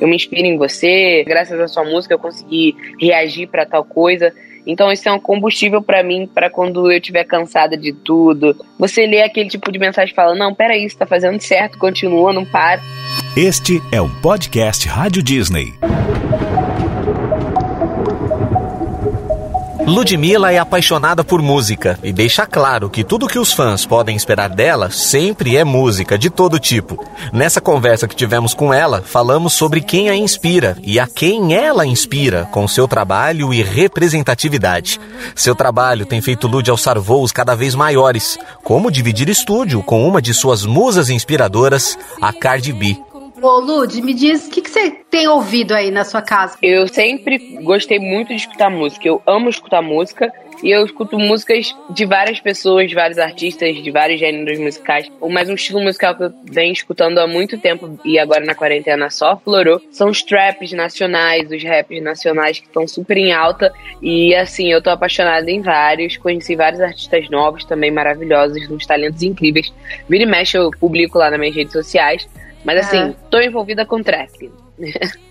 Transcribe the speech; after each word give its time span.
eu 0.00 0.08
me 0.08 0.16
inspiro 0.16 0.46
em 0.46 0.56
você, 0.56 1.24
graças 1.26 1.58
à 1.60 1.68
sua 1.68 1.84
música 1.84 2.14
eu 2.14 2.18
consegui 2.18 2.74
reagir 2.98 3.46
para 3.48 3.66
tal 3.66 3.84
coisa. 3.84 4.32
Então 4.66 4.90
isso 4.92 5.08
é 5.08 5.12
um 5.12 5.20
combustível 5.20 5.82
para 5.82 6.02
mim 6.02 6.28
para 6.32 6.50
quando 6.50 6.90
eu 6.90 6.98
estiver 6.98 7.24
cansada 7.24 7.76
de 7.76 7.92
tudo. 7.92 8.56
Você 8.78 9.06
lê 9.06 9.22
aquele 9.22 9.48
tipo 9.48 9.70
de 9.72 9.78
mensagem 9.78 10.12
e 10.12 10.14
fala: 10.14 10.34
"Não, 10.34 10.54
peraí, 10.54 10.84
isso 10.84 10.98
tá 10.98 11.06
fazendo 11.06 11.40
certo, 11.40 11.78
continua, 11.78 12.32
não 12.32 12.44
para". 12.44 12.80
Este 13.36 13.80
é 13.92 14.00
um 14.00 14.10
podcast 14.20 14.86
Rádio 14.88 15.22
Disney. 15.22 15.72
Ludmilla 19.90 20.52
é 20.52 20.58
apaixonada 20.58 21.24
por 21.24 21.42
música 21.42 21.98
e 22.00 22.12
deixa 22.12 22.46
claro 22.46 22.88
que 22.88 23.02
tudo 23.02 23.26
que 23.26 23.40
os 23.40 23.52
fãs 23.52 23.84
podem 23.84 24.14
esperar 24.14 24.48
dela 24.48 24.88
sempre 24.88 25.56
é 25.56 25.64
música 25.64 26.16
de 26.16 26.30
todo 26.30 26.60
tipo. 26.60 27.04
Nessa 27.32 27.60
conversa 27.60 28.06
que 28.06 28.14
tivemos 28.14 28.54
com 28.54 28.72
ela, 28.72 29.02
falamos 29.02 29.52
sobre 29.52 29.80
quem 29.80 30.08
a 30.08 30.14
inspira 30.14 30.78
e 30.84 31.00
a 31.00 31.08
quem 31.08 31.54
ela 31.54 31.84
inspira 31.84 32.48
com 32.52 32.68
seu 32.68 32.86
trabalho 32.86 33.52
e 33.52 33.64
representatividade. 33.64 35.00
Seu 35.34 35.56
trabalho 35.56 36.06
tem 36.06 36.20
feito 36.20 36.46
Lud 36.46 36.70
alçar 36.70 36.96
voos 37.00 37.32
cada 37.32 37.56
vez 37.56 37.74
maiores, 37.74 38.38
como 38.62 38.92
dividir 38.92 39.28
estúdio 39.28 39.82
com 39.82 40.06
uma 40.06 40.22
de 40.22 40.32
suas 40.32 40.64
musas 40.64 41.10
inspiradoras, 41.10 41.98
a 42.22 42.32
Cardi 42.32 42.72
B. 42.72 43.09
Ô, 43.42 43.58
Lud, 43.58 44.02
me 44.02 44.12
diz 44.12 44.46
o 44.46 44.50
que, 44.50 44.60
que 44.60 44.68
você 44.68 44.90
tem 45.10 45.26
ouvido 45.26 45.72
aí 45.72 45.90
na 45.90 46.04
sua 46.04 46.20
casa? 46.20 46.58
Eu 46.62 46.86
sempre 46.86 47.38
gostei 47.62 47.98
muito 47.98 48.28
de 48.28 48.34
escutar 48.34 48.68
música. 48.68 49.08
Eu 49.08 49.22
amo 49.26 49.48
escutar 49.48 49.80
música 49.80 50.30
e 50.62 50.70
eu 50.70 50.84
escuto 50.84 51.18
músicas 51.18 51.74
de 51.88 52.04
várias 52.04 52.38
pessoas, 52.38 52.90
de 52.90 52.94
vários 52.94 53.18
artistas, 53.18 53.82
de 53.82 53.90
vários 53.90 54.20
gêneros 54.20 54.58
musicais. 54.58 55.10
Mas 55.30 55.48
um 55.48 55.54
estilo 55.54 55.80
musical 55.80 56.14
que 56.14 56.24
eu 56.24 56.32
venho 56.44 56.72
escutando 56.72 57.18
há 57.18 57.26
muito 57.26 57.56
tempo 57.56 57.98
e 58.04 58.18
agora 58.18 58.44
na 58.44 58.54
quarentena 58.54 59.08
só 59.08 59.38
florou 59.38 59.80
são 59.90 60.10
os 60.10 60.22
traps 60.22 60.72
nacionais, 60.72 61.50
os 61.50 61.64
raps 61.64 62.02
nacionais 62.02 62.58
que 62.58 62.66
estão 62.66 62.86
super 62.86 63.16
em 63.16 63.32
alta. 63.32 63.72
E 64.02 64.34
assim, 64.34 64.70
eu 64.70 64.82
tô 64.82 64.90
apaixonada 64.90 65.50
em 65.50 65.62
vários. 65.62 66.18
Conheci 66.18 66.54
vários 66.54 66.82
artistas 66.82 67.30
novos 67.30 67.64
também 67.64 67.90
maravilhosos, 67.90 68.70
uns 68.70 68.84
talentos 68.84 69.22
incríveis. 69.22 69.72
Vira 70.06 70.24
e 70.24 70.26
mexe, 70.26 70.58
eu 70.58 70.70
publico 70.78 71.16
lá 71.16 71.30
nas 71.30 71.40
minhas 71.40 71.56
redes 71.56 71.72
sociais. 71.72 72.28
Mas 72.64 72.86
assim, 72.86 72.98
é. 72.98 73.14
tô 73.30 73.40
envolvida 73.40 73.86
com 73.86 74.02
trap. 74.02 74.50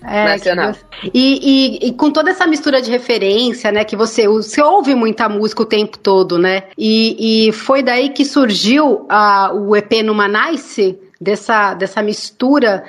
É, 0.03 0.25
nacional. 0.25 0.73
E, 1.13 1.79
e, 1.81 1.87
e, 1.87 1.93
com 1.93 2.11
toda 2.11 2.29
essa 2.29 2.45
mistura 2.45 2.81
de 2.81 2.91
referência, 2.91 3.71
né, 3.71 3.83
que 3.83 3.95
você, 3.95 4.27
você 4.27 4.61
ouve 4.61 4.93
muita 4.93 5.27
música 5.27 5.63
o 5.63 5.65
tempo 5.65 5.97
todo, 5.97 6.37
né? 6.37 6.63
E, 6.77 7.47
e 7.47 7.51
foi 7.51 7.81
daí 7.81 8.09
que 8.09 8.23
surgiu 8.25 9.05
a, 9.09 9.51
o 9.53 9.75
EP 9.75 10.03
Numa 10.03 10.27
Nice, 10.27 10.97
dessa, 11.19 11.73
dessa 11.73 12.01
mistura 12.01 12.83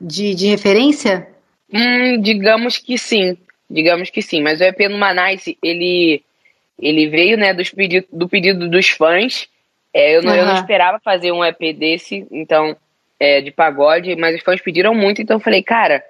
de, 0.00 0.34
de 0.34 0.46
referência? 0.46 1.28
Hum, 1.72 2.20
digamos 2.20 2.78
que 2.78 2.98
sim. 2.98 3.36
Digamos 3.68 4.10
que 4.10 4.22
sim. 4.22 4.42
Mas 4.42 4.60
o 4.60 4.64
EP 4.64 4.88
Numa 4.88 5.12
Nice, 5.12 5.56
ele, 5.62 6.22
ele 6.80 7.08
veio, 7.08 7.36
né, 7.36 7.52
dos 7.52 7.70
pedido, 7.70 8.06
do 8.12 8.28
pedido 8.28 8.68
dos 8.68 8.88
fãs. 8.88 9.48
É, 9.92 10.16
eu, 10.16 10.22
não, 10.22 10.32
uhum. 10.32 10.38
eu 10.38 10.46
não 10.46 10.54
esperava 10.54 10.98
fazer 10.98 11.32
um 11.32 11.44
EP 11.44 11.76
desse, 11.76 12.26
então 12.30 12.76
é, 13.18 13.40
de 13.40 13.50
pagode, 13.50 14.14
mas 14.16 14.36
os 14.36 14.42
fãs 14.42 14.60
pediram 14.60 14.94
muito, 14.94 15.22
então 15.22 15.36
eu 15.36 15.40
falei, 15.40 15.62
cara, 15.62 16.04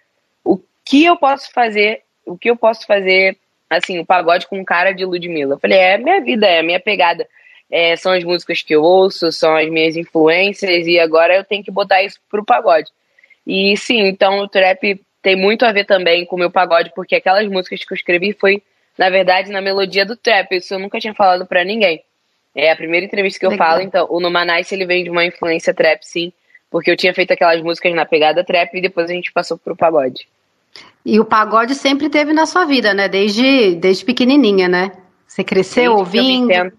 o 0.45 0.59
que 0.85 1.05
eu 1.05 1.17
posso 1.17 1.51
fazer? 1.53 2.03
O 2.25 2.37
que 2.37 2.51
eu 2.51 2.57
posso 2.57 2.87
fazer, 2.87 3.37
assim, 3.71 3.99
o 3.99 4.07
pagode 4.07 4.47
com 4.47 4.65
cara 4.65 4.93
de 4.93 5.05
Ludmilla? 5.05 5.55
Eu 5.55 5.59
falei, 5.59 5.79
é 5.79 5.99
minha 5.99 6.21
vida, 6.21 6.47
é 6.47 6.63
minha 6.63 6.81
pegada. 6.81 7.27
É, 7.71 7.97
são 7.97 8.13
as 8.13 8.23
músicas 8.23 8.63
que 8.63 8.75
eu 8.75 8.83
ouço, 8.83 9.33
são 9.33 9.57
as 9.57 9.69
minhas 9.69 9.97
influências, 9.97 10.87
e 10.87 10.99
agora 10.99 11.35
eu 11.37 11.45
tenho 11.45 11.65
que 11.65 11.71
botar 11.71 12.03
isso 12.03 12.19
pro 12.31 12.45
pagode. 12.45 12.91
E 13.47 13.77
sim, 13.77 14.01
então 14.01 14.41
o 14.41 14.49
trap 14.49 15.01
tem 15.23 15.37
muito 15.37 15.65
a 15.65 15.73
ver 15.73 15.85
também 15.85 16.25
com 16.25 16.37
o 16.37 16.39
meu 16.39 16.51
pagode, 16.51 16.93
porque 16.95 17.17
aquelas 17.17 17.49
músicas 17.49 17.85
que 17.85 17.93
eu 17.93 17.97
escrevi 17.97 18.33
foi, 18.33 18.63
na 18.97 19.11
verdade, 19.11 19.51
na 19.51 19.61
melodia 19.61 20.05
do 20.05 20.17
trap. 20.17 20.53
Isso 20.57 20.75
eu 20.75 20.79
nunca 20.79 21.01
tinha 21.01 21.15
falado 21.15 21.47
para 21.47 21.65
ninguém. 21.65 22.03
É 22.55 22.71
a 22.71 22.77
primeira 22.77 23.05
entrevista 23.05 23.39
que 23.39 23.47
eu 23.47 23.51
Legal. 23.51 23.67
falo, 23.67 23.83
então 23.83 24.07
o 24.09 24.21
Numanice 24.21 24.75
ele 24.75 24.87
vem 24.87 25.05
de 25.05 25.11
uma 25.11 25.25
influência 25.25 25.75
trap, 25.75 26.03
sim. 26.03 26.33
Porque 26.71 26.91
eu 26.91 26.97
tinha 26.97 27.15
feito 27.15 27.33
aquelas 27.33 27.63
músicas 27.63 27.95
na 27.95 28.05
pegada 28.05 28.45
trap 28.45 28.75
e 28.75 28.81
depois 28.81 29.09
a 29.09 29.13
gente 29.13 29.33
passou 29.33 29.57
pro 29.57 29.77
pagode. 29.77 30.29
E 31.05 31.21
o 31.21 31.25
pagode 31.25 31.75
sempre 31.75 32.09
teve 32.11 32.33
na 32.33 32.47
sua 32.47 32.65
vida, 32.65 32.93
né? 32.93 33.09
Desde, 33.09 33.75
desde 33.77 34.05
pequenininha, 34.05 34.69
né? 34.69 34.93
Você 35.27 35.45
cresceu 35.45 35.95
desde 35.95 36.01
ouvindo? 36.01 36.49
Que 36.49 36.55
entendo, 36.55 36.73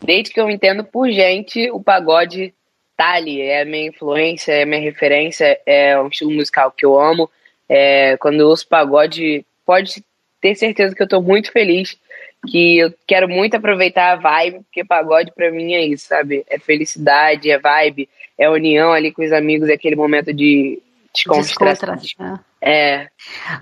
desde 0.00 0.30
que 0.30 0.40
eu 0.40 0.46
me 0.46 0.54
entendo 0.54 0.84
por 0.84 1.10
gente, 1.10 1.70
o 1.70 1.82
pagode 1.82 2.52
tá 2.96 3.14
ali. 3.14 3.40
É 3.40 3.62
a 3.62 3.64
minha 3.64 3.88
influência, 3.88 4.52
é 4.52 4.62
a 4.62 4.66
minha 4.66 4.80
referência, 4.80 5.58
é 5.64 5.98
um 5.98 6.08
estilo 6.08 6.30
musical 6.30 6.70
que 6.70 6.84
eu 6.84 6.98
amo. 7.00 7.30
É, 7.68 8.16
quando 8.18 8.40
eu 8.40 8.48
ouço 8.48 8.68
pagode, 8.68 9.44
pode 9.64 10.04
ter 10.40 10.54
certeza 10.54 10.94
que 10.94 11.02
eu 11.02 11.08
tô 11.08 11.20
muito 11.20 11.50
feliz 11.50 11.98
que 12.46 12.78
eu 12.78 12.94
quero 13.06 13.28
muito 13.28 13.56
aproveitar 13.56 14.12
a 14.12 14.16
vibe, 14.16 14.60
porque 14.60 14.84
pagode 14.84 15.32
para 15.32 15.50
mim 15.50 15.74
é 15.74 15.84
isso, 15.84 16.06
sabe? 16.06 16.44
É 16.48 16.58
felicidade, 16.58 17.50
é 17.50 17.58
vibe, 17.58 18.08
é 18.38 18.48
união 18.48 18.92
ali 18.92 19.12
com 19.12 19.24
os 19.24 19.32
amigos, 19.32 19.68
é 19.68 19.74
aquele 19.74 19.96
momento 19.96 20.32
de 20.32 20.80
descontração. 21.14 22.40
É. 22.60 23.08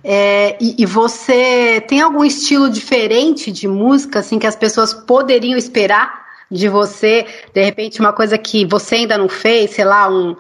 é 0.05 0.57
e, 0.61 0.83
e, 0.83 0.87
você 0.87 1.81
tem 1.83 2.01
algum 2.01 2.25
estilo 2.25 2.69
diferente 2.69 3.51
de 3.51 3.67
música, 3.67 4.19
assim, 4.19 4.39
que 4.39 4.47
as 4.47 4.57
pessoas 4.57 4.93
poderiam 4.93 5.57
esperar 5.57 6.27
de 6.51 6.69
você? 6.69 7.27
De 7.55 7.63
repente, 7.63 8.01
uma 8.01 8.13
coisa 8.13 8.37
que 8.37 8.65
você 8.67 8.97
ainda 8.97 9.17
não 9.17 9.29
fez, 9.29 9.71
sei 9.71 9.85
lá, 9.85 10.09
um, 10.09 10.37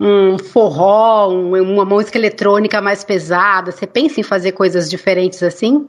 um 0.00 0.38
forró, 0.38 1.28
um, 1.30 1.60
uma 1.60 1.84
música 1.84 2.18
eletrônica 2.18 2.80
mais 2.80 3.04
pesada. 3.04 3.72
Você 3.72 3.86
pensa 3.86 4.20
em 4.20 4.24
fazer 4.24 4.52
coisas 4.52 4.88
diferentes 4.90 5.42
assim? 5.42 5.86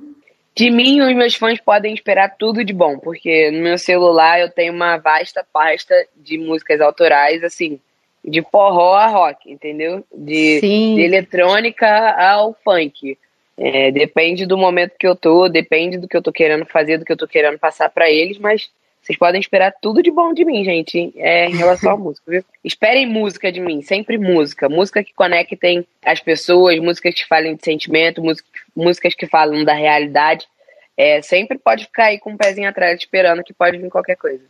De 0.59 0.69
mim, 0.69 0.99
os 0.99 1.15
meus 1.15 1.35
fãs 1.35 1.57
podem 1.57 1.93
esperar 1.93 2.35
tudo 2.37 2.65
de 2.65 2.73
bom, 2.73 2.99
porque 2.99 3.49
no 3.49 3.61
meu 3.61 3.77
celular 3.77 4.41
eu 4.41 4.51
tenho 4.51 4.73
uma 4.73 4.97
vasta 4.97 5.41
pasta 5.53 5.95
de 6.17 6.37
músicas 6.37 6.81
autorais, 6.81 7.41
assim, 7.45 7.79
de 8.21 8.41
forró 8.41 8.93
a 8.95 9.07
rock, 9.07 9.49
entendeu? 9.49 10.03
De, 10.13 10.59
de 10.59 11.01
eletrônica 11.01 11.87
ao 11.87 12.53
funk. 12.61 13.17
É, 13.57 13.89
depende 13.89 14.45
do 14.45 14.57
momento 14.57 14.97
que 14.99 15.07
eu 15.07 15.15
tô, 15.15 15.47
depende 15.47 15.97
do 15.97 16.09
que 16.09 16.17
eu 16.17 16.21
tô 16.21 16.33
querendo 16.33 16.65
fazer, 16.65 16.97
do 16.97 17.05
que 17.05 17.13
eu 17.13 17.17
tô 17.17 17.25
querendo 17.25 17.57
passar 17.57 17.89
para 17.89 18.09
eles, 18.09 18.37
mas 18.37 18.69
vocês 19.09 19.17
podem 19.17 19.41
esperar 19.41 19.73
tudo 19.81 20.03
de 20.03 20.11
bom 20.11 20.33
de 20.33 20.45
mim, 20.45 20.63
gente, 20.63 21.11
é, 21.17 21.47
em 21.47 21.55
relação 21.55 21.93
à 21.93 21.97
música, 21.97 22.29
viu? 22.29 22.45
Esperem 22.63 23.07
música 23.07 23.51
de 23.51 23.59
mim, 23.59 23.81
sempre 23.81 24.19
música. 24.19 24.69
Música 24.69 25.03
que 25.03 25.13
conectem 25.15 25.83
as 26.05 26.19
pessoas, 26.19 26.77
músicas 26.77 27.15
que 27.15 27.27
falem 27.27 27.55
de 27.55 27.65
sentimento, 27.65 28.21
música, 28.21 28.47
músicas 28.75 29.15
que 29.15 29.25
falam 29.25 29.65
da 29.65 29.73
realidade. 29.73 30.47
É, 30.95 31.23
sempre 31.23 31.57
pode 31.57 31.85
ficar 31.85 32.05
aí 32.05 32.19
com 32.19 32.33
um 32.33 32.37
pezinho 32.37 32.69
atrás 32.69 32.99
esperando 32.99 33.43
que 33.43 33.53
pode 33.53 33.79
vir 33.79 33.89
qualquer 33.89 34.15
coisa. 34.15 34.43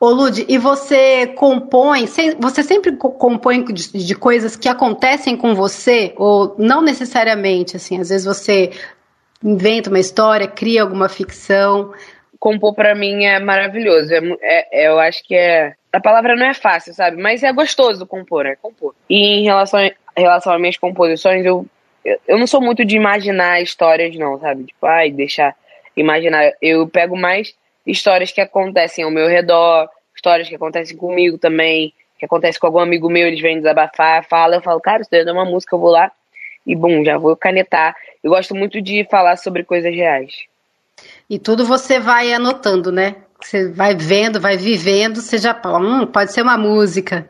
Ô 0.00 0.08
Lud, 0.08 0.46
e 0.48 0.56
você 0.56 1.26
compõe, 1.26 2.06
você 2.40 2.62
sempre 2.62 2.96
compõe 2.96 3.64
de, 3.64 4.04
de, 4.04 4.14
coisas 4.14 4.56
que 4.56 4.68
acontecem 4.68 5.36
com 5.36 5.54
você, 5.54 6.12
ou 6.16 6.56
não 6.58 6.80
necessariamente, 6.80 7.76
assim, 7.76 8.00
às 8.00 8.08
vezes 8.08 8.24
você 8.24 8.72
inventa 9.42 9.90
uma 9.90 10.00
história, 10.00 10.48
cria 10.48 10.82
alguma 10.82 11.08
ficção, 11.08 11.92
compor 12.44 12.74
para 12.74 12.94
mim 12.94 13.24
é 13.24 13.40
maravilhoso. 13.40 14.12
É, 14.12 14.66
é, 14.70 14.88
eu 14.88 14.98
acho 14.98 15.24
que 15.24 15.34
é. 15.34 15.72
A 15.90 15.98
palavra 15.98 16.36
não 16.36 16.44
é 16.44 16.52
fácil, 16.52 16.92
sabe? 16.92 17.16
Mas 17.16 17.42
é 17.42 17.50
gostoso 17.50 18.06
compor, 18.06 18.44
é 18.44 18.54
compor. 18.54 18.94
E 19.08 19.38
em 19.38 19.44
relação, 19.44 19.80
em 19.80 19.94
relação 20.14 20.52
às 20.52 20.60
minhas 20.60 20.76
composições, 20.76 21.42
eu, 21.46 21.64
eu 22.04 22.36
não 22.36 22.46
sou 22.46 22.60
muito 22.60 22.84
de 22.84 22.96
imaginar 22.96 23.62
histórias, 23.62 24.14
não, 24.18 24.38
sabe? 24.38 24.64
Tipo, 24.64 24.84
ai, 24.84 25.10
deixar 25.10 25.56
imaginar. 25.96 26.52
Eu 26.60 26.86
pego 26.86 27.16
mais 27.16 27.54
histórias 27.86 28.30
que 28.30 28.42
acontecem 28.42 29.04
ao 29.04 29.10
meu 29.10 29.26
redor, 29.26 29.88
histórias 30.14 30.46
que 30.46 30.54
acontecem 30.54 30.98
comigo 30.98 31.38
também, 31.38 31.94
que 32.18 32.26
acontece 32.26 32.60
com 32.60 32.66
algum 32.66 32.80
amigo 32.80 33.08
meu, 33.08 33.26
eles 33.26 33.40
vêm 33.40 33.56
desabafar, 33.56 34.22
fala, 34.28 34.56
eu 34.56 34.62
falo, 34.62 34.80
cara, 34.80 35.00
isso 35.00 35.10
daí 35.10 35.22
é 35.26 35.32
uma 35.32 35.46
música, 35.46 35.74
eu 35.74 35.80
vou 35.80 35.90
lá 35.90 36.12
e, 36.66 36.76
bum, 36.76 37.02
já 37.04 37.16
vou 37.16 37.34
canetar. 37.36 37.96
Eu 38.22 38.30
gosto 38.30 38.54
muito 38.54 38.82
de 38.82 39.04
falar 39.04 39.36
sobre 39.36 39.64
coisas 39.64 39.94
reais. 39.94 40.46
E 41.28 41.38
tudo 41.38 41.64
você 41.64 41.98
vai 41.98 42.32
anotando, 42.32 42.92
né? 42.92 43.16
Você 43.40 43.70
vai 43.70 43.94
vendo, 43.94 44.40
vai 44.40 44.56
vivendo, 44.56 45.20
você 45.20 45.38
já. 45.38 45.60
Hum, 45.66 46.06
pode 46.06 46.32
ser 46.32 46.42
uma 46.42 46.56
música. 46.56 47.28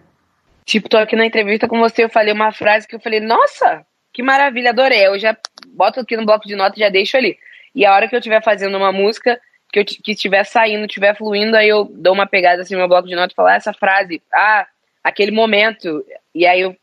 Tipo, 0.64 0.88
tô 0.88 0.96
aqui 0.96 1.16
na 1.16 1.26
entrevista 1.26 1.69
com 1.69 1.78
você, 1.78 2.05
eu 2.05 2.08
falei 2.08 2.32
uma 2.32 2.52
frase 2.52 2.88
que 2.88 2.94
eu 2.94 3.00
falei, 3.00 3.20
nossa, 3.20 3.84
que 4.12 4.22
maravilha, 4.22 4.70
adorei. 4.70 5.06
Eu 5.06 5.19
já 5.19 5.37
boto 5.69 6.00
aqui 6.00 6.16
no 6.16 6.25
bloco 6.25 6.46
de 6.46 6.56
notas 6.56 6.76
e 6.76 6.81
já 6.81 6.88
deixo 6.88 7.16
ali. 7.16 7.37
E 7.75 7.84
a 7.84 7.93
hora 7.93 8.08
que 8.08 8.14
eu 8.14 8.20
estiver 8.20 8.43
fazendo 8.43 8.76
uma 8.76 8.93
música, 8.93 9.38
que 9.72 9.81
eu 9.81 9.84
que 9.84 10.12
estiver 10.12 10.44
saindo, 10.44 10.87
estiver 10.87 11.17
fluindo, 11.17 11.56
aí 11.56 11.69
eu 11.69 11.84
dou 11.84 12.14
uma 12.14 12.26
pegada 12.26 12.62
assim 12.62 12.75
no 12.75 12.81
meu 12.81 12.88
bloco 12.88 13.08
de 13.08 13.14
notas 13.14 13.32
e 13.32 13.34
falo, 13.34 13.49
ah, 13.49 13.56
essa 13.56 13.72
frase, 13.72 14.22
ah, 14.32 14.67
aquele 15.02 15.32
momento. 15.32 16.05
E 16.34 16.46
aí 16.46 16.60
eu 16.60 16.76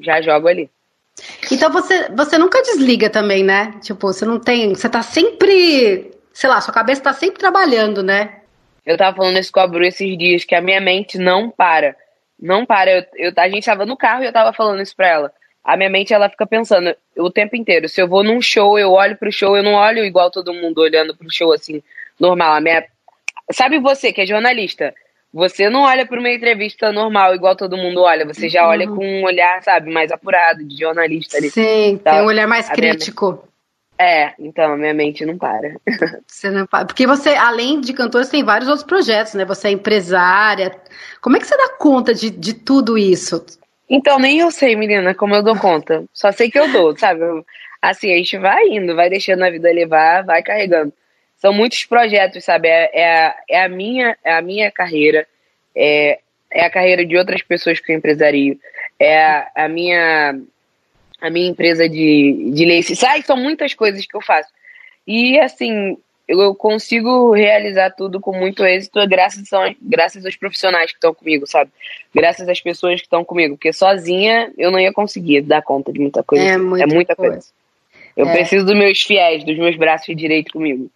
já 0.00 0.22
jogo 0.22 0.46
ali. 0.48 0.70
Então 1.50 1.70
você, 1.70 2.08
você 2.10 2.38
nunca 2.38 2.62
desliga 2.62 3.10
também, 3.10 3.44
né? 3.44 3.74
Tipo, 3.82 4.12
você 4.12 4.24
não 4.24 4.38
tem. 4.38 4.74
Você 4.74 4.88
tá 4.88 5.02
sempre 5.02 6.14
sei 6.34 6.50
lá, 6.50 6.60
sua 6.60 6.74
cabeça 6.74 7.00
tá 7.00 7.12
sempre 7.12 7.38
trabalhando, 7.38 8.02
né? 8.02 8.40
Eu 8.84 8.98
tava 8.98 9.16
falando 9.16 9.38
isso 9.38 9.52
com 9.52 9.60
a 9.60 9.66
Bru 9.66 9.84
esses 9.84 10.18
dias, 10.18 10.44
que 10.44 10.54
a 10.54 10.60
minha 10.60 10.80
mente 10.80 11.16
não 11.16 11.48
para. 11.48 11.96
Não 12.38 12.66
para. 12.66 12.90
Eu, 12.90 13.04
eu, 13.14 13.32
a 13.36 13.48
gente 13.48 13.64
tava 13.64 13.86
no 13.86 13.96
carro 13.96 14.24
e 14.24 14.26
eu 14.26 14.32
tava 14.32 14.52
falando 14.52 14.82
isso 14.82 14.94
pra 14.94 15.08
ela. 15.08 15.32
a 15.62 15.76
minha 15.76 15.88
mente 15.88 16.12
ela 16.12 16.28
fica 16.28 16.44
pensando 16.44 16.94
o 17.16 17.30
tempo 17.30 17.56
inteiro. 17.56 17.88
Se 17.88 18.02
eu 18.02 18.08
vou 18.08 18.24
num 18.24 18.42
show, 18.42 18.78
eu 18.78 18.90
olho 18.92 19.16
pro 19.16 19.32
show, 19.32 19.56
eu 19.56 19.62
não 19.62 19.74
olho 19.74 20.04
igual 20.04 20.30
todo 20.30 20.52
mundo 20.52 20.78
olhando 20.78 21.16
pro 21.16 21.32
show 21.32 21.52
assim, 21.52 21.82
normal. 22.18 22.54
A 22.54 22.60
minha... 22.60 22.84
Sabe 23.52 23.78
você 23.78 24.12
que 24.12 24.22
é 24.22 24.26
jornalista? 24.26 24.92
Você 25.34 25.68
não 25.68 25.80
olha 25.80 26.06
para 26.06 26.20
uma 26.20 26.30
entrevista 26.30 26.92
normal, 26.92 27.34
igual 27.34 27.56
todo 27.56 27.76
mundo 27.76 28.02
olha. 28.02 28.24
Você 28.24 28.48
já 28.48 28.68
olha 28.68 28.88
uhum. 28.88 28.94
com 28.94 29.04
um 29.04 29.24
olhar, 29.24 29.60
sabe, 29.64 29.92
mais 29.92 30.12
apurado, 30.12 30.62
de 30.64 30.78
jornalista 30.78 31.38
ali. 31.38 31.50
Sim, 31.50 31.94
então, 31.94 32.12
tem 32.12 32.22
um 32.22 32.26
olhar 32.26 32.46
mais 32.46 32.68
crítico. 32.68 33.42
É, 33.98 34.32
então 34.38 34.72
a 34.72 34.76
minha 34.76 34.94
mente 34.94 35.26
não 35.26 35.36
para. 35.36 35.74
Você 36.24 36.50
não 36.50 36.66
para. 36.66 36.84
Porque 36.84 37.04
você, 37.06 37.30
além 37.30 37.80
de 37.80 37.92
cantor, 37.92 38.24
você 38.24 38.30
tem 38.30 38.44
vários 38.44 38.68
outros 38.68 38.86
projetos, 38.86 39.34
né? 39.34 39.44
Você 39.44 39.68
é 39.68 39.70
empresária. 39.72 40.72
Como 41.20 41.36
é 41.36 41.40
que 41.40 41.46
você 41.46 41.56
dá 41.56 41.70
conta 41.78 42.14
de, 42.14 42.30
de 42.30 42.54
tudo 42.54 42.96
isso? 42.96 43.44
Então, 43.88 44.18
nem 44.18 44.38
eu 44.38 44.50
sei, 44.50 44.76
menina, 44.76 45.14
como 45.14 45.34
eu 45.34 45.42
dou 45.42 45.56
conta. 45.56 46.04
Só 46.12 46.30
sei 46.30 46.50
que 46.50 46.58
eu 46.58 46.70
dou, 46.72 46.96
sabe? 46.96 47.20
Assim, 47.82 48.12
a 48.12 48.16
gente 48.16 48.38
vai 48.38 48.68
indo, 48.68 48.94
vai 48.94 49.10
deixando 49.10 49.42
a 49.42 49.50
vida 49.50 49.70
levar, 49.72 50.24
vai 50.24 50.42
carregando 50.42 50.92
são 51.44 51.52
muitos 51.52 51.84
projetos, 51.84 52.42
sabe? 52.42 52.68
É, 52.68 52.90
é, 52.94 53.34
é, 53.50 53.62
a, 53.62 53.68
minha, 53.68 54.16
é 54.24 54.32
a 54.32 54.40
minha 54.40 54.70
carreira, 54.70 55.26
é, 55.76 56.18
é 56.50 56.64
a 56.64 56.70
carreira 56.70 57.04
de 57.04 57.18
outras 57.18 57.42
pessoas 57.42 57.78
que 57.78 57.92
eu 57.92 57.96
empresario, 57.98 58.58
é 58.98 59.22
a, 59.22 59.50
a 59.54 59.68
minha 59.68 60.40
a 61.20 61.30
minha 61.30 61.48
empresa 61.48 61.86
de, 61.86 62.50
de 62.50 62.64
lace. 62.64 62.96
Sai, 62.96 63.20
são 63.22 63.36
muitas 63.36 63.74
coisas 63.74 64.06
que 64.06 64.16
eu 64.16 64.22
faço. 64.22 64.48
E 65.06 65.38
assim, 65.38 65.98
eu 66.26 66.54
consigo 66.54 67.32
realizar 67.32 67.90
tudo 67.90 68.20
com 68.20 68.32
muito 68.32 68.64
êxito 68.64 69.06
graças, 69.06 69.46
são, 69.46 69.74
graças 69.82 70.24
aos 70.24 70.36
profissionais 70.36 70.92
que 70.92 70.96
estão 70.96 71.12
comigo, 71.12 71.46
sabe? 71.46 71.70
Graças 72.14 72.48
às 72.48 72.60
pessoas 72.60 73.00
que 73.00 73.06
estão 73.06 73.22
comigo. 73.22 73.56
Porque 73.56 73.72
sozinha 73.72 74.50
eu 74.56 74.70
não 74.70 74.80
ia 74.80 74.94
conseguir 74.94 75.42
dar 75.42 75.60
conta 75.60 75.92
de 75.92 76.00
muita 76.00 76.22
coisa. 76.22 76.42
É 76.42 76.56
muita, 76.56 76.84
é 76.84 76.86
muita 76.86 77.14
coisa. 77.14 77.34
coisa. 77.34 77.48
Eu 78.16 78.28
é. 78.28 78.32
preciso 78.32 78.64
dos 78.64 78.76
meus 78.78 79.02
fiéis, 79.02 79.44
dos 79.44 79.58
meus 79.58 79.76
braços 79.76 80.16
direitos 80.16 80.50
comigo. 80.50 80.90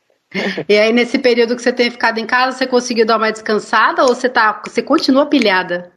E 0.69 0.78
aí, 0.78 0.92
nesse 0.92 1.19
período 1.19 1.56
que 1.56 1.62
você 1.62 1.72
tem 1.72 1.90
ficado 1.90 2.19
em 2.19 2.26
casa, 2.26 2.56
você 2.56 2.66
conseguiu 2.66 3.06
dar 3.06 3.16
uma 3.16 3.32
descansada 3.32 4.02
ou 4.02 4.08
você, 4.08 4.28
tá, 4.28 4.60
você 4.64 4.82
continua 4.82 5.26
pilhada? 5.26 5.90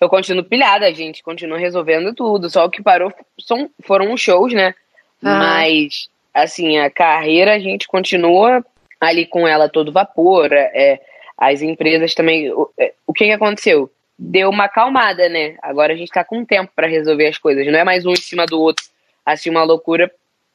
Eu 0.00 0.08
continuo 0.08 0.42
pilhada, 0.42 0.86
a 0.86 0.92
gente 0.92 1.22
continua 1.22 1.58
resolvendo 1.58 2.14
tudo. 2.14 2.50
Só 2.50 2.64
o 2.64 2.70
que 2.70 2.82
parou 2.82 3.12
são, 3.38 3.70
foram 3.82 4.12
os 4.12 4.20
shows, 4.20 4.52
né? 4.52 4.74
Ah. 5.22 5.38
Mas, 5.38 6.08
assim, 6.34 6.78
a 6.78 6.90
carreira 6.90 7.54
a 7.54 7.58
gente 7.58 7.86
continua 7.86 8.64
ali 9.00 9.26
com 9.26 9.46
ela 9.46 9.68
todo 9.68 9.92
vapor. 9.92 10.52
É, 10.52 11.00
as 11.36 11.62
empresas 11.62 12.14
também. 12.14 12.50
O, 12.52 12.70
é, 12.78 12.94
o 13.06 13.12
que, 13.12 13.26
que 13.26 13.32
aconteceu? 13.32 13.90
Deu 14.18 14.50
uma 14.50 14.64
acalmada, 14.64 15.28
né? 15.28 15.56
Agora 15.62 15.92
a 15.92 15.96
gente 15.96 16.10
tá 16.10 16.24
com 16.24 16.44
tempo 16.44 16.72
para 16.74 16.86
resolver 16.86 17.28
as 17.28 17.38
coisas. 17.38 17.66
Não 17.66 17.78
é 17.78 17.84
mais 17.84 18.06
um 18.06 18.12
em 18.12 18.16
cima 18.16 18.46
do 18.46 18.60
outro, 18.60 18.84
assim, 19.24 19.50
uma 19.50 19.62
loucura, 19.62 20.10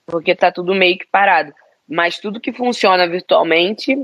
porque 0.05 0.35
tá 0.35 0.51
tudo 0.51 0.75
meio 0.75 0.97
que 0.97 1.07
parado. 1.07 1.53
Mas 1.87 2.19
tudo 2.19 2.39
que 2.39 2.51
funciona 2.51 3.07
virtualmente, 3.07 3.95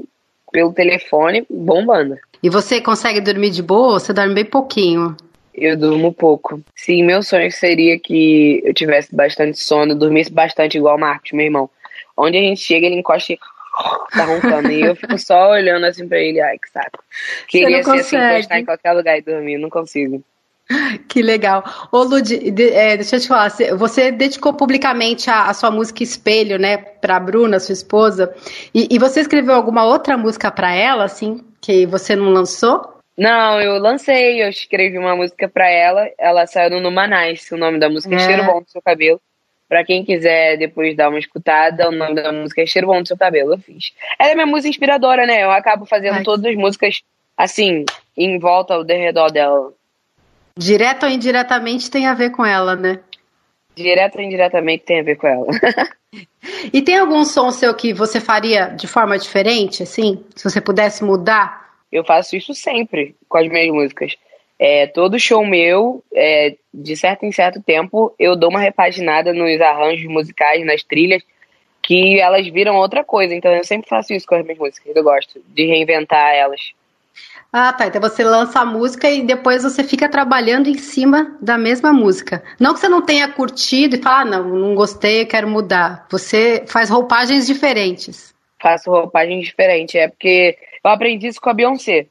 pelo 0.52 0.74
telefone, 0.74 1.46
bombando. 1.50 2.18
E 2.42 2.50
você 2.50 2.80
consegue 2.80 3.20
dormir 3.20 3.50
de 3.50 3.64
boa 3.64 3.94
ou 3.94 4.00
você 4.00 4.14
dorme 4.14 4.36
bem 4.36 4.46
pouquinho? 4.46 5.16
Eu 5.54 5.78
durmo 5.78 6.14
pouco. 6.14 6.62
Sim, 6.76 7.04
meu 7.04 7.22
sonho 7.22 7.52
seria 7.52 8.00
que 8.00 8.62
eu 8.66 8.74
tivesse 8.74 9.16
bastante 9.16 9.60
sono, 9.60 9.96
dormisse 9.96 10.32
bastante 10.32 10.78
igual 10.78 10.98
o 10.98 11.00
Marcos, 11.00 11.32
meu 11.32 11.46
irmão. 11.46 11.70
Onde 12.18 12.38
a 12.38 12.42
gente 12.42 12.62
chega, 12.62 12.86
ele 12.86 12.96
encosta 12.96 13.34
e 13.34 13.40
tá 14.16 14.26
roncando. 14.26 14.72
e 14.72 14.82
eu 14.82 14.96
fico 14.96 15.18
só 15.18 15.52
olhando 15.52 15.86
assim 15.86 16.08
pra 16.08 16.20
ele, 16.20 16.42
ai 16.42 16.58
que 16.58 16.70
saco. 16.70 17.04
Queria 17.48 17.84
ser 17.84 18.00
assim, 18.00 18.18
encostar 18.18 18.60
em 18.60 18.66
qualquer 18.66 18.94
lugar 18.94 19.18
e 19.18 19.22
dormir, 19.22 19.58
não 19.58 19.70
consigo. 19.70 20.24
Que 21.08 21.22
legal. 21.22 21.64
Ô, 21.92 22.04
Lud, 22.04 22.52
de, 22.52 22.70
é, 22.72 22.96
deixa 22.96 23.18
eu 23.18 23.20
te 23.20 23.28
falar, 23.28 23.52
você 23.78 24.12
dedicou 24.12 24.54
publicamente 24.54 25.30
a, 25.30 25.50
a 25.50 25.54
sua 25.54 25.70
música 25.70 26.04
Espelho, 26.04 26.58
né, 26.58 26.78
pra 26.78 27.20
Bruna, 27.20 27.60
sua 27.60 27.74
esposa, 27.74 28.34
e, 28.74 28.88
e 28.90 28.98
você 28.98 29.22
escreveu 29.22 29.54
alguma 29.54 29.86
outra 29.86 30.18
música 30.18 30.50
para 30.50 30.74
ela, 30.74 31.04
assim, 31.04 31.44
que 31.62 31.86
você 31.86 32.16
não 32.16 32.30
lançou? 32.30 32.94
Não, 33.18 33.62
eu 33.62 33.78
lancei, 33.78 34.42
eu 34.42 34.50
escrevi 34.50 34.98
uma 34.98 35.16
música 35.16 35.48
para 35.48 35.70
ela, 35.70 36.10
ela 36.18 36.48
saiu 36.48 36.72
no 36.72 36.80
Numanice, 36.80 37.54
o 37.54 37.58
nome 37.58 37.80
da 37.80 37.90
música 37.90 38.16
é, 38.16 38.20
Cheiro 38.20 38.44
Bom 38.44 38.62
do 38.62 38.70
Seu 38.70 38.82
Cabelo. 38.82 39.22
Pra 39.70 39.84
quem 39.84 40.04
quiser 40.04 40.58
depois 40.58 40.96
dar 40.96 41.10
uma 41.10 41.20
escutada, 41.20 41.90
o 41.90 41.92
nome 41.92 42.16
da 42.16 42.32
música 42.32 42.62
é 42.62 42.66
Cheiro 42.66 42.88
Bom 42.88 43.02
do 43.02 43.08
Seu 43.08 43.18
Cabelo, 43.18 43.54
eu 43.54 43.58
fiz. 43.58 43.94
Ela 44.20 44.32
é 44.32 44.36
minha 44.36 44.48
música 44.48 44.70
inspiradora, 44.70 45.26
né? 45.26 45.44
Eu 45.44 45.52
acabo 45.52 45.86
fazendo 45.86 46.16
Ai. 46.16 46.24
todas 46.24 46.46
as 46.46 46.56
músicas, 46.56 47.02
assim, 47.38 47.86
em 48.18 48.40
volta 48.40 48.74
ao 48.74 48.84
redor 48.84 49.32
dela. 49.32 49.72
Direto 50.58 51.06
ou 51.06 51.12
indiretamente 51.12 51.90
tem 51.90 52.06
a 52.06 52.14
ver 52.14 52.32
com 52.32 52.46
ela, 52.46 52.76
né? 52.76 53.00
Direto 53.76 54.18
ou 54.18 54.22
indiretamente 54.22 54.84
tem 54.84 55.00
a 55.00 55.04
ver 55.04 55.16
com 55.16 55.28
ela. 55.28 55.48
e 56.72 56.82
tem 56.82 56.98
algum 56.98 57.24
som 57.24 57.52
seu 57.52 57.74
que 57.74 57.94
você 57.94 58.20
faria 58.20 58.68
de 58.68 58.88
forma 58.88 59.18
diferente, 59.18 59.82
assim? 59.82 60.24
Se 60.36 60.44
você 60.44 60.62
pudesse 60.62 61.04
mudar? 61.04 61.64
Eu 61.92 62.04
faço 62.04 62.36
isso 62.36 62.54
sempre 62.54 63.16
com 63.28 63.38
as 63.38 63.48
minhas 63.48 63.74
músicas. 63.74 64.16
É, 64.60 64.88
todo 64.88 65.20
show 65.20 65.46
meu, 65.46 66.04
é, 66.14 66.56
de 66.74 66.96
certo 66.96 67.26
em 67.26 67.32
certo 67.32 67.62
tempo, 67.62 68.14
eu 68.20 68.36
dou 68.36 68.50
uma 68.50 68.60
repaginada 68.60 69.34
nos 69.34 69.60
arranjos 69.60 70.06
musicais, 70.06 70.66
nas 70.66 70.84
trilhas, 70.84 71.24
que 71.82 72.20
elas 72.20 72.48
viram 72.48 72.76
outra 72.76 73.04
coisa. 73.04 73.34
Então 73.34 73.52
eu 73.52 73.64
sempre 73.64 73.90
faço 73.90 74.14
isso 74.14 74.28
com 74.28 74.36
as 74.36 74.44
minhas 74.44 74.60
músicas. 74.60 74.96
Eu 74.96 75.04
gosto 75.04 75.42
de 75.48 75.66
reinventar 75.66 76.34
elas. 76.34 76.74
Ah, 77.56 77.72
tá. 77.72 77.86
Então 77.86 78.02
você 78.02 78.24
lança 78.24 78.62
a 78.62 78.66
música 78.66 79.08
e 79.08 79.22
depois 79.22 79.62
você 79.62 79.84
fica 79.84 80.10
trabalhando 80.10 80.68
em 80.68 80.78
cima 80.80 81.38
da 81.40 81.56
mesma 81.56 81.94
música. 81.94 82.44
Não 82.60 82.74
que 82.74 82.80
você 82.80 82.90
não 82.90 83.06
tenha 83.06 83.32
curtido 83.32 83.96
e 83.96 84.02
fala, 84.02 84.22
ah, 84.22 84.26
não, 84.26 84.44
não 84.50 84.74
gostei, 84.74 85.24
quero 85.24 85.48
mudar. 85.48 86.08
Você 86.10 86.64
faz 86.66 86.90
roupagens 86.90 87.46
diferentes. 87.46 88.34
Faço 88.60 88.90
roupagens 88.90 89.46
diferentes. 89.46 89.94
É 89.94 90.08
porque 90.08 90.58
eu 90.84 90.90
aprendi 90.90 91.28
isso 91.28 91.40
com 91.40 91.52
a 91.52 91.54
Beyoncé. 91.54 92.08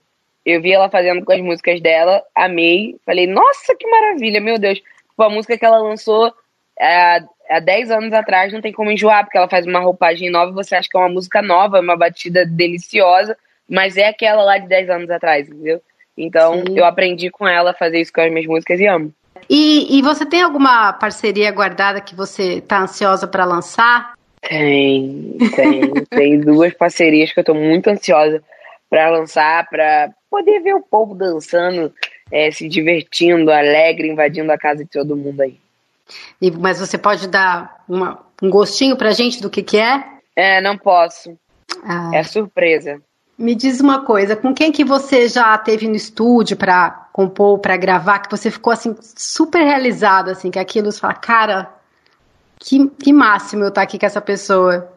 Eu 0.47 0.63
vi 0.63 0.73
ela 0.73 0.89
fazendo 0.89 1.25
com 1.25 1.33
as 1.33 1.41
músicas 1.41 1.81
dela, 1.81 2.23
amei. 2.37 2.95
Falei, 3.05 3.27
nossa, 3.27 3.75
que 3.75 3.91
maravilha, 3.91 4.41
meu 4.41 4.61
Deus. 4.61 4.79
Tipo, 4.79 5.23
a 5.25 5.29
música 5.29 5.59
que 5.59 5.65
ela 5.65 5.79
lançou 5.79 6.33
é, 6.79 7.21
há 7.51 7.59
10 7.61 7.91
anos 7.91 8.13
atrás, 8.13 8.53
não 8.53 8.61
tem 8.61 8.73
como 8.73 8.93
enjoar, 8.93 9.25
porque 9.25 9.39
ela 9.39 9.49
faz 9.49 9.67
uma 9.67 9.81
roupagem 9.81 10.31
nova 10.31 10.53
e 10.53 10.55
você 10.55 10.77
acha 10.77 10.89
que 10.89 10.97
é 10.97 11.01
uma 11.01 11.09
música 11.09 11.43
nova, 11.43 11.81
uma 11.81 11.97
batida 11.97 12.47
deliciosa 12.47 13.37
mas 13.73 13.97
é 13.97 14.07
aquela 14.07 14.45
lá 14.45 14.59
de 14.59 14.69
10 14.69 14.91
anos 14.91 15.11
atrás, 15.11 15.49
entendeu? 15.49 15.81
Então 16.15 16.63
Sim. 16.67 16.79
eu 16.79 16.85
aprendi 16.85 17.31
com 17.31 17.49
ela 17.49 17.71
a 17.71 17.75
fazer 17.75 18.03
isso 18.03 18.13
com 18.13 18.21
as 18.21 18.31
minhas 18.31 18.47
músicas 18.47 18.79
e 18.79 18.87
amo. 18.87 19.11
E, 19.49 19.99
e 19.99 20.03
você 20.03 20.27
tem 20.27 20.43
alguma 20.43 20.93
parceria 20.93 21.51
guardada 21.51 21.99
que 21.99 22.15
você 22.15 22.61
tá 22.61 22.83
ansiosa 22.83 23.27
para 23.27 23.47
lançar? 23.47 24.13
Tem, 24.43 25.39
tem. 25.57 26.05
tem 26.05 26.41
duas 26.41 26.75
parcerias 26.75 27.33
que 27.33 27.41
eu 27.41 27.45
tô 27.45 27.55
muito 27.55 27.89
ansiosa 27.89 28.43
para 28.91 29.09
lançar, 29.09 29.67
para 29.71 30.11
poder 30.31 30.61
ver 30.61 30.75
o 30.75 30.83
povo 30.83 31.15
dançando, 31.15 31.91
é, 32.31 32.51
se 32.51 32.69
divertindo, 32.69 33.51
alegre, 33.51 34.07
invadindo 34.07 34.53
a 34.53 34.59
casa 34.59 34.85
de 34.85 34.91
todo 34.91 35.17
mundo 35.17 35.41
aí. 35.41 35.59
E, 36.43 36.51
mas 36.51 36.79
você 36.79 36.99
pode 36.99 37.27
dar 37.27 37.83
uma, 37.89 38.23
um 38.43 38.51
gostinho 38.51 38.99
pra 38.99 39.13
gente 39.13 39.41
do 39.41 39.49
que 39.49 39.63
que 39.63 39.79
é? 39.79 40.05
É, 40.37 40.61
não 40.61 40.77
posso. 40.77 41.39
Ah. 41.83 42.11
É 42.13 42.23
surpresa. 42.23 43.01
Me 43.39 43.55
diz 43.55 43.81
uma 43.81 44.05
coisa, 44.05 44.37
com 44.37 44.55
quem 44.55 44.71
que 44.71 44.85
você 44.85 45.27
já 45.29 45.57
teve 45.59 45.89
no 45.89 45.97
estúdio 45.97 46.57
para 46.57 46.91
compor, 47.13 47.59
para 47.59 47.77
gravar, 47.77 48.21
que 48.21 48.31
você 48.31 48.51
ficou 48.51 48.73
assim 48.73 48.95
super 49.01 49.63
realizado, 49.63 50.31
assim, 50.31 50.51
que 50.51 50.59
aquilo 50.59 50.93
você 50.93 51.01
fala, 51.01 51.15
cara, 51.15 51.71
que, 52.59 52.89
que 52.91 53.13
máximo 53.13 53.65
eu 53.65 53.69
estar 53.69 53.81
tá 53.81 53.83
aqui 53.83 53.99
com 53.99 54.07
essa 54.07 54.21
pessoa. 54.21 54.93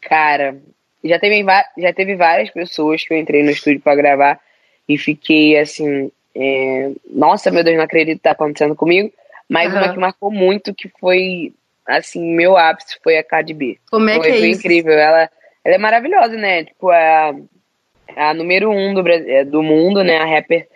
Cara, 0.00 0.60
já 1.02 1.18
teve, 1.18 1.44
já 1.78 1.92
teve 1.92 2.16
várias 2.16 2.50
pessoas 2.50 3.02
que 3.02 3.12
eu 3.12 3.18
entrei 3.18 3.42
no 3.42 3.50
estúdio 3.50 3.80
para 3.80 3.96
gravar 3.96 4.40
e 4.88 4.96
fiquei 4.96 5.58
assim, 5.58 6.10
é, 6.34 6.92
nossa, 7.10 7.50
meu 7.50 7.64
Deus, 7.64 7.76
não 7.76 7.84
acredito 7.84 8.18
que 8.18 8.22
tá 8.22 8.30
acontecendo 8.30 8.76
comigo. 8.76 9.12
Mas 9.48 9.72
uhum. 9.72 9.78
uma 9.78 9.92
que 9.92 9.98
marcou 9.98 10.30
muito, 10.30 10.74
que 10.74 10.88
foi, 11.00 11.52
assim, 11.86 12.34
meu 12.34 12.56
ápice, 12.56 12.98
foi 13.02 13.16
a 13.16 13.24
Cardi 13.24 13.54
B. 13.54 13.78
Como 13.90 14.08
é 14.08 14.16
foi, 14.16 14.22
que 14.22 14.28
é 14.28 14.38
foi 14.38 14.48
isso? 14.50 14.60
incrível. 14.60 14.92
Ela, 14.92 15.30
ela 15.64 15.74
é 15.74 15.78
maravilhosa, 15.78 16.36
né? 16.36 16.64
Tipo, 16.64 16.92
é 16.92 17.08
a, 17.08 17.34
é 18.16 18.22
a 18.30 18.34
número 18.34 18.70
um 18.70 18.94
do, 18.94 19.08
é, 19.08 19.44
do 19.44 19.62
mundo, 19.62 20.02
né? 20.02 20.18
A 20.18 20.24
rapper 20.24 20.68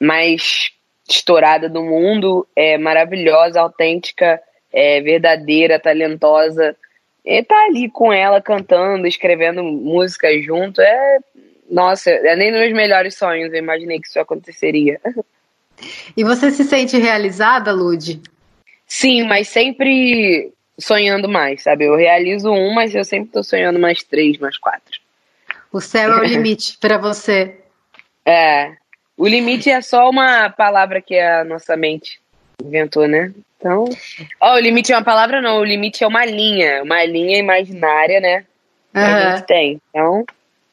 mais 0.00 0.70
estourada 1.08 1.68
do 1.68 1.82
mundo. 1.82 2.46
É 2.54 2.76
maravilhosa, 2.78 3.60
autêntica, 3.60 4.40
é 4.72 5.00
verdadeira, 5.00 5.80
talentosa. 5.80 6.76
E 7.24 7.42
tá 7.42 7.56
ali 7.64 7.90
com 7.90 8.12
ela 8.12 8.40
cantando, 8.40 9.06
escrevendo 9.06 9.62
música 9.62 10.28
junto. 10.40 10.80
É. 10.80 11.18
Nossa, 11.68 12.10
é 12.10 12.36
nem 12.36 12.52
nos 12.52 12.60
meus 12.60 12.72
melhores 12.72 13.16
sonhos 13.16 13.52
eu 13.52 13.58
imaginei 13.58 14.00
que 14.00 14.06
isso 14.06 14.20
aconteceria. 14.20 15.00
E 16.16 16.24
você 16.24 16.50
se 16.50 16.64
sente 16.64 16.96
realizada, 16.96 17.72
Lud? 17.72 18.20
Sim, 18.86 19.24
mas 19.24 19.48
sempre 19.48 20.52
sonhando 20.78 21.28
mais, 21.28 21.62
sabe? 21.62 21.84
Eu 21.84 21.96
realizo 21.96 22.50
um, 22.50 22.72
mas 22.72 22.94
eu 22.94 23.04
sempre 23.04 23.30
tô 23.32 23.42
sonhando 23.42 23.78
mais 23.78 24.02
três, 24.02 24.38
mais 24.38 24.58
quatro. 24.58 25.00
O 25.72 25.80
céu 25.80 26.12
é 26.12 26.20
o 26.20 26.24
limite 26.24 26.78
para 26.78 26.98
você. 26.98 27.56
É. 28.28 28.72
O 29.16 29.24
limite 29.24 29.70
é 29.70 29.80
só 29.80 30.10
uma 30.10 30.50
palavra 30.50 31.00
que 31.00 31.16
a 31.16 31.44
nossa 31.44 31.76
mente. 31.76 32.20
Inventou, 32.60 33.06
né? 33.06 33.32
Então. 33.56 33.84
Ó, 34.40 34.52
oh, 34.52 34.56
o 34.56 34.58
limite 34.58 34.92
é 34.92 34.96
uma 34.96 35.04
palavra, 35.04 35.40
não. 35.40 35.60
O 35.60 35.64
limite 35.64 36.02
é 36.02 36.06
uma 36.08 36.24
linha. 36.24 36.82
Uma 36.82 37.04
linha 37.04 37.38
imaginária, 37.38 38.20
né? 38.20 38.44
Que 38.92 38.98
uhum. 38.98 39.04
a 39.04 39.30
gente 39.36 39.46
tem. 39.46 39.80
Então, 39.90 40.24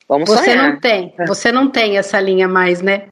vamos 0.10 0.28
Você 0.28 0.46
sonhar. 0.46 0.72
não 0.72 0.80
tem. 0.80 1.14
Você 1.28 1.52
não 1.52 1.70
tem 1.70 1.98
essa 2.00 2.20
linha 2.20 2.48
mais, 2.48 2.82
né? 2.82 3.04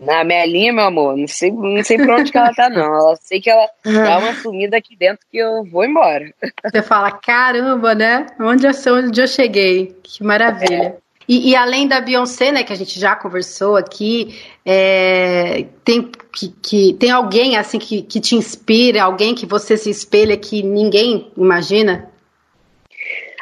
Na 0.00 0.24
minha 0.24 0.46
linha, 0.46 0.72
meu 0.72 0.84
amor, 0.84 1.16
não 1.16 1.28
sei, 1.28 1.50
não 1.50 1.84
sei 1.84 1.98
pra 1.98 2.16
onde 2.16 2.32
que 2.32 2.38
ela 2.38 2.52
tá, 2.54 2.68
não. 2.70 2.82
Ela 2.96 3.16
sei 3.16 3.40
que 3.40 3.50
ela 3.50 3.68
dá 3.84 4.18
uma 4.18 4.34
sumida 4.34 4.76
aqui 4.76 4.96
dentro 4.96 5.26
que 5.30 5.36
eu 5.36 5.64
vou 5.64 5.84
embora. 5.84 6.32
Você 6.64 6.82
fala, 6.82 7.10
caramba, 7.10 7.94
né? 7.94 8.26
Onde 8.40 8.66
eu, 8.66 8.72
onde 8.94 9.20
eu 9.20 9.28
cheguei? 9.28 9.94
Que 10.02 10.24
maravilha. 10.24 10.96
É. 10.98 11.02
E, 11.28 11.50
e, 11.50 11.56
além 11.56 11.86
da 11.86 12.00
Beyoncé, 12.00 12.50
né, 12.50 12.64
que 12.64 12.72
a 12.72 12.76
gente 12.76 12.98
já 12.98 13.14
conversou 13.14 13.76
aqui, 13.76 14.38
é, 14.66 15.66
tem, 15.84 16.10
que, 16.32 16.48
que, 16.48 16.94
tem 16.94 17.10
alguém 17.10 17.56
assim 17.56 17.78
que, 17.78 18.02
que 18.02 18.20
te 18.20 18.34
inspira, 18.34 19.04
alguém 19.04 19.34
que 19.34 19.46
você 19.46 19.76
se 19.76 19.88
espelha 19.88 20.36
que 20.36 20.62
ninguém 20.62 21.30
imagina? 21.36 22.10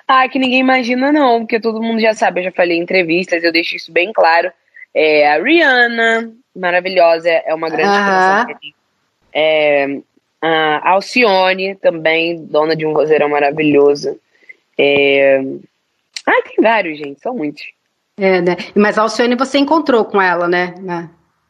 Ah, 0.07 0.28
que 0.28 0.38
ninguém 0.38 0.61
imagina 0.61 1.11
não, 1.11 1.40
porque 1.40 1.59
todo 1.59 1.83
mundo 1.83 2.00
já 2.00 2.12
sabe, 2.12 2.40
eu 2.40 2.45
já 2.45 2.52
falei 2.52 2.76
em 2.76 2.83
entrevistas, 2.83 3.42
eu 3.42 3.52
deixo 3.52 3.76
isso 3.76 3.90
bem 3.90 4.12
claro. 4.12 4.52
É, 4.94 5.28
a 5.28 5.42
Rihanna, 5.42 6.32
maravilhosa, 6.54 7.28
é 7.28 7.54
uma 7.54 7.68
grande 7.68 7.90
inspiração. 7.90 8.56
É, 9.32 10.00
a 10.42 10.90
Alcione, 10.90 11.76
também, 11.76 12.44
dona 12.44 12.75
de 12.75 12.85
um 12.87 12.92
vozeirão 12.92 13.28
maravilhoso. 13.28 14.18
É, 14.78 15.40
Ai, 16.26 16.42
tem 16.42 16.62
vários, 16.62 16.99
gente, 16.99 17.20
são 17.20 17.35
muitos. 17.35 17.64
É, 18.16 18.40
né? 18.40 18.56
Mas 18.75 18.99
a 18.99 19.02
Alcione 19.02 19.35
você 19.35 19.59
encontrou 19.59 20.04
com 20.04 20.20
ela, 20.20 20.47
né? 20.47 20.75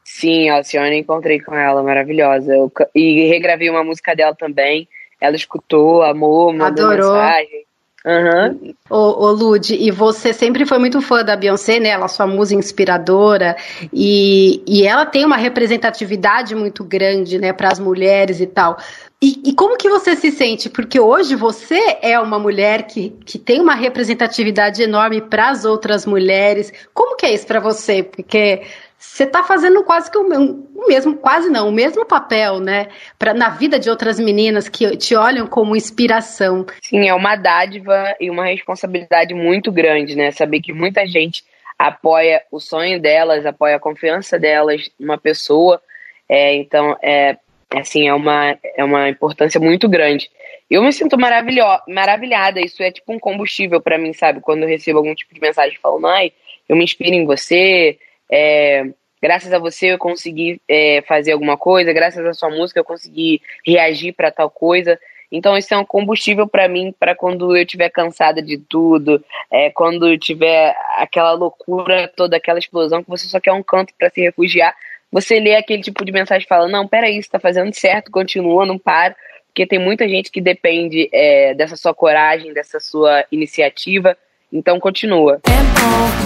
Sim, 0.05 0.49
a 0.49 0.57
Alcione 0.57 0.99
encontrei 0.99 1.41
com 1.41 1.55
ela, 1.55 1.83
maravilhosa. 1.83 2.55
Eu, 2.55 2.73
e 2.95 3.29
regravei 3.29 3.69
uma 3.69 3.85
música 3.85 4.15
dela 4.15 4.35
também. 4.35 4.89
Ela 5.21 5.37
escutou, 5.37 6.03
amou, 6.03 6.53
mandou 6.53 6.87
Adorou. 6.87 7.13
mensagem. 7.13 7.67
Uhum. 8.05 8.75
Ô, 8.89 9.27
ô 9.27 9.31
Lud, 9.33 9.75
e 9.75 9.91
você 9.91 10.33
sempre 10.33 10.65
foi 10.65 10.79
muito 10.79 11.03
fã 11.03 11.23
da 11.23 11.37
Beyoncé, 11.37 11.79
né? 11.79 11.91
Ela 11.91 12.07
é 12.07 12.09
sua 12.09 12.27
musa 12.27 12.55
inspiradora 12.55 13.57
e, 13.93 14.63
e 14.67 14.87
ela 14.87 15.05
tem 15.05 15.25
uma 15.25 15.37
representatividade 15.37 16.55
muito 16.55 16.83
grande, 16.83 17.39
né, 17.39 17.53
para 17.53 17.69
as 17.69 17.79
mulheres 17.79 18.41
e 18.41 18.47
tal. 18.47 18.79
E, 19.23 19.39
e, 19.45 19.53
como 19.53 19.77
que 19.77 19.91
você 19.91 20.17
se 20.17 20.31
sente? 20.31 20.71
Porque 20.71 20.99
hoje 20.99 21.35
você 21.35 21.99
é 22.01 22.19
uma 22.19 22.39
mulher 22.39 22.85
que, 22.85 23.11
que 23.27 23.39
tem 23.39 23.61
uma 23.61 23.75
representatividade 23.75 24.83
enorme 24.83 25.21
para 25.21 25.51
as 25.51 25.67
outras 25.67 26.07
mulheres. 26.07 26.73
Como 26.95 27.17
que 27.17 27.27
é 27.27 27.35
isso 27.35 27.47
para 27.47 27.61
você? 27.61 28.03
Porque 28.03 28.63
você 29.01 29.25
está 29.25 29.43
fazendo 29.43 29.83
quase 29.83 30.11
que 30.11 30.19
o, 30.19 30.23
o, 30.23 30.87
mesmo, 30.87 31.17
quase 31.17 31.49
não, 31.49 31.71
o 31.71 31.73
mesmo 31.73 32.05
papel, 32.05 32.61
né? 32.61 32.89
Pra, 33.19 33.33
na 33.33 33.49
vida 33.49 33.79
de 33.79 33.89
outras 33.89 34.21
meninas 34.21 34.69
que 34.69 34.95
te 34.99 35.17
olham 35.17 35.47
como 35.47 35.75
inspiração. 35.75 36.67
Sim, 36.83 37.09
é 37.09 37.15
uma 37.15 37.35
dádiva 37.35 38.15
e 38.21 38.29
uma 38.29 38.45
responsabilidade 38.45 39.33
muito 39.33 39.73
grande, 39.73 40.15
né? 40.15 40.31
Saber 40.33 40.61
que 40.61 40.71
muita 40.71 41.07
gente 41.07 41.43
apoia 41.79 42.43
o 42.53 42.61
sonho 42.61 43.01
delas, 43.01 43.47
apoia 43.47 43.77
a 43.77 43.81
confiança 43.81 44.39
delas 44.39 44.91
numa 45.01 45.17
pessoa. 45.17 45.81
É, 46.29 46.55
então, 46.55 46.95
é, 47.03 47.39
assim, 47.75 48.07
é 48.07 48.13
uma, 48.13 48.59
é 48.77 48.85
uma 48.85 49.09
importância 49.09 49.59
muito 49.59 49.89
grande. 49.89 50.31
Eu 50.71 50.83
me 50.83 50.93
sinto 50.93 51.17
maravilhada, 51.19 52.61
isso 52.61 52.83
é 52.83 52.93
tipo 52.93 53.15
um 53.15 53.19
combustível 53.19 53.81
para 53.81 53.97
mim, 53.97 54.13
sabe? 54.13 54.43
Quando 54.43 54.65
eu 54.65 54.69
recebo 54.69 54.99
algum 54.99 55.15
tipo 55.15 55.33
de 55.33 55.41
mensagem 55.41 55.79
falando, 55.83 56.07
ai, 56.07 56.33
eu 56.69 56.77
me 56.77 56.85
inspiro 56.85 57.15
em 57.15 57.25
você, 57.25 57.99
é, 58.31 58.87
graças 59.23 59.53
a 59.53 59.59
você 59.59 59.93
eu 59.93 59.99
consegui 59.99 60.61
é, 60.69 61.03
fazer 61.03 61.33
alguma 61.33 61.57
coisa, 61.57 61.93
graças 61.93 62.25
à 62.25 62.33
sua 62.33 62.51
música 62.51 62.81
eu 62.81 62.85
consegui 62.85 63.41
reagir 63.67 64.13
para 64.13 64.31
tal 64.31 64.51
coisa. 64.51 64.99
Então 65.33 65.57
isso 65.57 65.73
é 65.73 65.79
um 65.79 65.85
combustível 65.85 66.49
para 66.49 66.69
mim 66.69 66.95
para 66.99 67.15
quando 67.15 67.57
eu 67.57 67.63
estiver 67.63 67.89
cansada 67.89 68.43
de 68.43 68.59
tudo, 68.59 69.25
é, 69.51 69.71
quando 69.71 70.19
tiver 70.19 70.75
aquela 70.97 71.33
loucura 71.33 72.11
toda, 72.17 72.37
aquela 72.37 72.59
explosão 72.59 73.03
que 73.03 73.11
você 73.11 73.27
só 73.29 73.39
quer 73.39 73.53
um 73.53 73.63
canto 73.63 73.93
para 73.97 74.11
se 74.11 74.21
refugiar 74.21 74.75
você 75.13 75.41
lê 75.41 75.57
aquele 75.57 75.83
tipo 75.83 76.05
de 76.05 76.13
mensagem 76.13 76.45
e 76.45 76.49
fala, 76.49 76.69
não, 76.69 76.87
peraí, 76.87 77.21
você 77.21 77.29
tá 77.29 77.41
fazendo 77.41 77.73
certo, 77.75 78.11
continua, 78.11 78.65
não 78.65 78.79
para, 78.79 79.17
porque 79.47 79.67
tem 79.67 79.79
muita 79.79 80.09
gente 80.09 80.31
que 80.31 80.41
depende 80.41 81.09
é, 81.13 81.55
dessa 81.55 81.77
sua 81.77 81.93
coragem, 81.93 82.53
dessa 82.53 82.79
sua 82.79 83.25
iniciativa, 83.33 84.17
então 84.53 84.79
continua. 84.79 85.41
É 85.47 85.51
bom, 85.81 86.20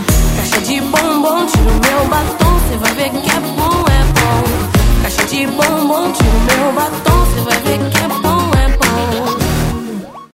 de 0.64 0.80
bombom, 0.80 1.44
tira 1.44 1.71
o 1.71 1.75
meu 1.75 2.09
batom, 2.09 2.59
cê 2.68 2.76
vai 2.78 2.94
ver 2.94 3.11
que 3.11 3.30
é 3.30 3.40
bom, 3.54 3.85
é 3.87 4.04
bom. 4.16 5.02
Caixa 5.02 5.25
de 5.26 5.47
bombom, 5.47 6.11
tira 6.12 6.30
o 6.30 6.40
meu 6.40 6.73
batom, 6.73 7.26
cê 7.35 7.40
vai 7.42 7.61
ver 7.61 7.90
que 7.90 7.94